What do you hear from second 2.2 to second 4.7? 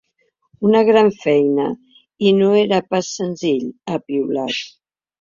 i no era pas senzill, ha piulat.